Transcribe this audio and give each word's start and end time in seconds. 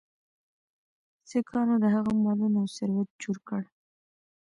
سیکهانو 1.29 1.75
د 1.83 1.85
هغه 1.95 2.11
مالونه 2.23 2.57
او 2.61 2.67
ثروت 2.77 3.09
چور 3.21 3.37
کړ. 3.47 3.61